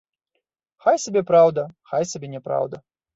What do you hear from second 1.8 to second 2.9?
хай сабе няпраўда.